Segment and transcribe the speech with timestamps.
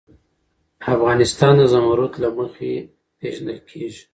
[0.95, 2.71] افغانستان د زمرد له مخې
[3.19, 4.03] پېژندل کېږي.